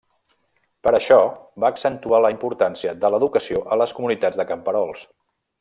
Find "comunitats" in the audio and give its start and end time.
3.99-4.41